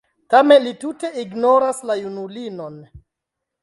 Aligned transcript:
Tamen 0.33 0.63
li 0.67 0.71
tute 0.85 1.13
ignoras 1.25 1.85
la 1.91 2.01
junulinon. 2.03 2.85